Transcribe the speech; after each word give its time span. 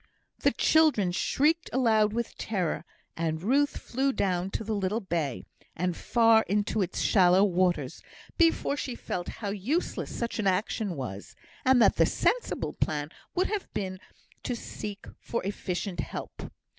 The 0.39 0.49
children 0.49 1.11
shrieked 1.11 1.69
aloud 1.71 2.11
with 2.11 2.35
terror; 2.35 2.85
and 3.15 3.43
Ruth 3.43 3.77
flew 3.77 4.11
down 4.11 4.49
to 4.49 4.63
the 4.63 4.73
little 4.73 4.99
bay, 4.99 5.43
and 5.75 5.95
far 5.95 6.41
into 6.49 6.81
its 6.81 7.01
shallow 7.01 7.43
waters, 7.43 8.01
before 8.35 8.75
she 8.75 8.95
felt 8.95 9.27
how 9.45 9.49
useless 9.51 10.09
such 10.09 10.39
an 10.39 10.47
action 10.47 10.95
was, 10.95 11.35
and 11.63 11.79
that 11.83 11.97
the 11.97 12.07
sensible 12.07 12.73
plan 12.73 13.09
would 13.35 13.45
have 13.49 13.71
been 13.75 13.99
to 14.41 14.55
seek 14.55 15.05
for 15.19 15.43
efficient 15.45 15.99
help. 15.99 16.51